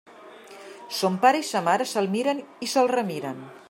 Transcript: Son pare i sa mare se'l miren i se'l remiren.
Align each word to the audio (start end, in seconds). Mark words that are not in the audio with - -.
Son 1.01 1.19
pare 1.27 1.43
i 1.43 1.47
sa 1.51 1.63
mare 1.69 1.89
se'l 1.93 2.11
miren 2.17 2.45
i 2.69 2.75
se'l 2.75 2.95
remiren. 2.99 3.51